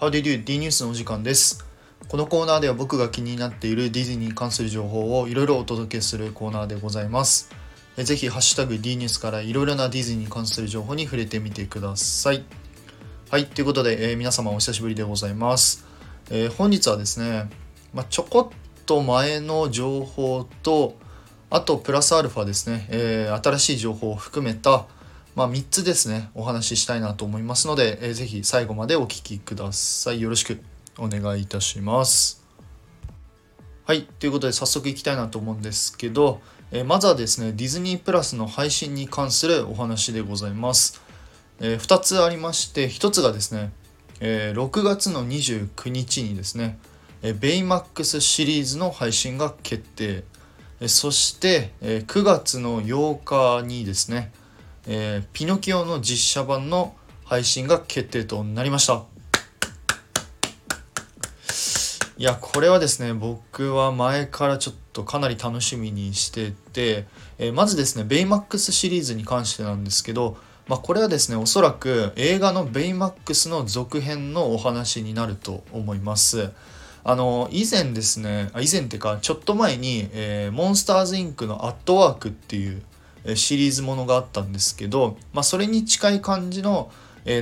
[0.00, 1.62] How did you D ニュースのお時間です。
[2.08, 7.50] このコーナーでは僕が気になっているディズニーに関する情報をいろいろお届けするコーナーでございます。
[7.96, 12.42] ぜひハッシュタグ D ニュースからいろいろなディズニーに関する情報に触れてみてください。
[13.30, 15.84] はいということで、えー、皆様お久しぶりでございます、
[16.30, 17.50] えー、本日はですね、
[17.92, 20.96] まあ、ちょこっと前の情報と
[21.50, 24.86] あとプラスアルファですね、えー、新しい情報を含めた
[25.34, 30.20] まあ、3つですねお話ししたいなと思いますので、えー、ぜひ最後までお聴きください。
[30.20, 30.60] よろしく
[30.98, 32.44] お願いいたします。
[33.84, 36.40] はいということで早速いきたいなと思うんですけど、
[36.70, 41.02] えー、まずはですねディズニープラスの配信に関するお話でございます、
[41.58, 43.72] えー、2つありまして1つがですね、
[44.20, 46.78] えー、6月の29日にですね、
[47.22, 50.24] えベイマックスシリーズの配信が決定。
[50.86, 54.32] そして、え9月の8日にですね、
[54.86, 56.94] えー、ピノキオの実写版の
[57.24, 59.04] 配信が決定となりました。
[62.20, 67.06] いやこれはですね僕は前からちょっとかなり楽しみにしてて、
[67.38, 70.36] えー、まずですねベイマックスシリーズに関してなんですけど、
[70.68, 76.50] まあ、これはですねおそらく映画のベイマックスの続編のお話になると思います。
[77.04, 82.82] あの以前ですね以前っていうかちょっと前に、えー、モンスターズインクのアットワークっていう
[83.34, 86.90] シリーズものがあったんですけど、まあ、それに近い感じの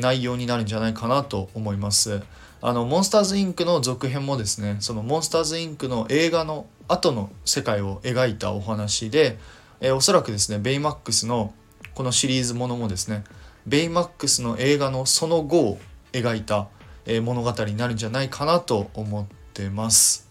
[0.00, 2.22] 内容になるんじゃないかなと思います。
[2.62, 9.38] あのモンスターズインクの続編もですねそのモンスターズインクの映画の後の世界を描いたお話で、
[9.80, 11.52] えおそらくですねベイマックスの
[11.94, 13.24] このシリーズものもですね
[13.66, 15.78] ベイマックスの映画のその後を
[16.12, 16.68] 描いた
[17.06, 20.26] え物語になるんじゃないかなと思ってます。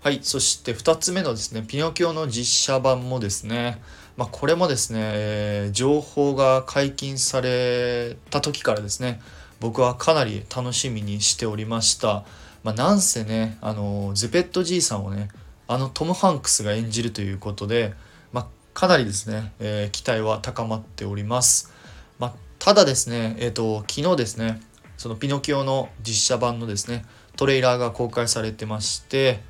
[0.00, 3.80] はい、そして2つ目のですねピノキオの実写版もですね
[4.16, 9.20] まあ、これもですね、えー、情報が解禁された時からですね
[9.60, 12.24] 僕はかなり楽しみにしておりました、
[12.62, 15.28] まあ、なんせねあのゼペットじいさんをね
[15.66, 17.94] あのトム・ハンクスが演じるということで、
[18.32, 21.72] まあ、かなりですね、えー、期待は高まっております、
[22.18, 24.60] まあ、ただですね、えーと、昨日ですね
[24.98, 27.04] そのピノキオの実写版のですね
[27.36, 29.40] トレーラーが公開されてまして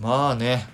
[0.00, 0.66] まあね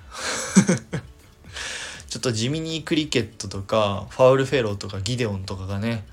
[2.23, 6.05] っと地味にクリケットとかファウルフェローとかギデオンとかがね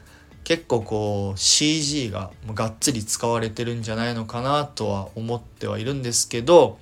[0.44, 6.80] 結構こう CG ががっつり使われてるんじゃないのかなとは思ってはいるんですけど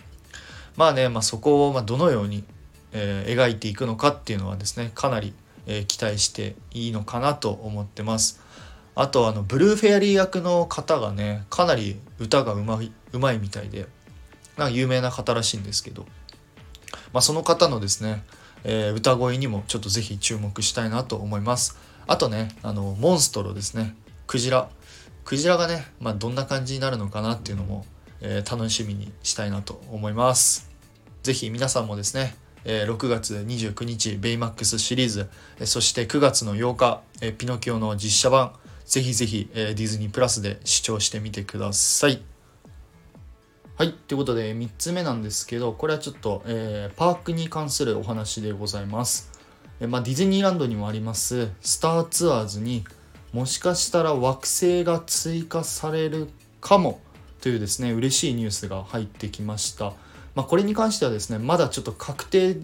[0.78, 2.46] まあね、まあ、そこをまどのように、
[2.94, 5.34] えー、描いていくのかっていうのはですねかなり、
[5.66, 8.42] えー、期待していいのかなと思ってます。
[8.96, 13.88] あとあのブルーフェアリー役の方がねかなり歌がうまいうまいみたいで
[14.58, 16.08] なんか有名な方らしいんですけど、
[17.14, 18.24] まあ、その方のですね
[18.64, 21.78] えー、歌声にもちょっとぜひ注目したいなと思います。
[22.08, 23.96] あとねあのモンストロですね。
[24.26, 24.70] クジラ。
[25.26, 27.86] クジラがね、まあ、どんな感じになるのかなっていうのも、
[28.22, 30.70] えー、楽しみにしたいなと思います。
[31.24, 35.30] ぜひ皆さんもですねえ6月29日ベイマックスシリーズ
[35.60, 38.54] えそして9月の8日えピノキオの実写版
[38.86, 42.37] ぜひぜひえディズニープラスで視聴してみてください。
[43.78, 43.94] はい。
[43.94, 49.32] ということで、3つ目なんですけど、これはちょっと、えー、パークに関するお話でございます。
[49.80, 52.86] えまあ、ディズニーランドにもあります、スターツアーズに
[53.34, 56.28] もしかしたら惑星が追加される
[56.60, 57.02] かも
[57.40, 59.94] というですね、嬉しいニュースが入ってきました。
[60.34, 62.58] まあ、これに関してはですね、まだちょっと確定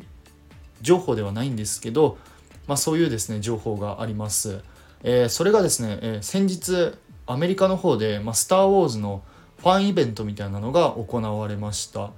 [0.82, 2.18] 情報ではないんですけど、
[2.66, 4.62] まあ、そういうですね、情報があります。
[5.04, 6.98] えー、それがですね、えー、先日、
[7.28, 9.22] アメリカの方で、まあ、スター・ウォーズの
[9.64, 12.12] ファンイベントみたいなのが行われました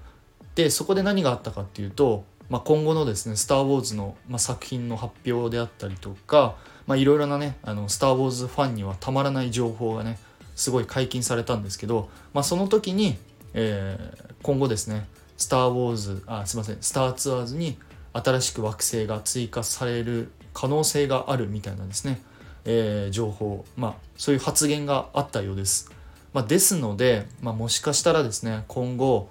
[0.55, 6.55] でそこで何があったかっていうと、まあ、今後のですね「スター・ウォーズの」まあ、作品の発表であったりとか
[6.87, 10.17] いろいろなね「あのスター・ウォーズ」ファンにはたまらない情報がね
[10.55, 13.15] すごい解禁されたんですけど、まあ、その時に、
[13.53, 15.07] えー、今後ですね
[15.37, 17.77] 「スター・ウォーズ」あすいません「スター・ツアーズ」に
[18.13, 22.23] 新しく惑星が追加される可能性があるみたいなんですね、
[22.63, 25.94] えー、情報、まあ、そういう発言があったようです。
[26.35, 29.29] まあ、ですので、まあ、もしかしたらですね今後、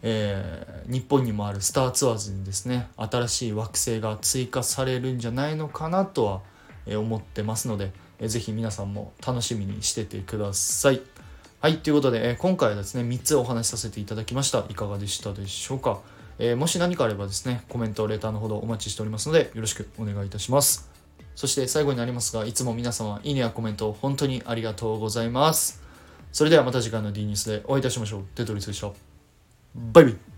[0.00, 6.40] えー、日本にもあるスターツアーズにですね新しい惑星が追加されるんじゃないのかなとは
[6.98, 11.02] 思ってますので、えー、ぜひ皆さんも楽しみにしててください。
[11.60, 14.64] はい、ということで、えー、今回はですね3つお話しさせていただきました。
[14.70, 16.00] いかがでしたでしょうか？
[16.38, 20.88] えー、もし何かあればですねコメントレターのほどお待ちしておりますのでよろしくお願いいたします。
[21.34, 25.84] そして最後になりますがいつも皆様いいねやコメント本当にありがとうございます。
[26.36, 28.24] それではまた次回の D ニュースでお会いいたしましょう。
[28.34, 28.92] テトリスでした。
[29.74, 30.35] バイビー